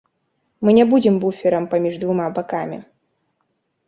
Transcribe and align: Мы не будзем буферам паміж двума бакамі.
Мы 0.63 0.69
не 0.77 0.85
будзем 0.93 1.19
буферам 1.25 1.67
паміж 1.73 1.99
двума 2.05 2.27
бакамі. 2.39 2.81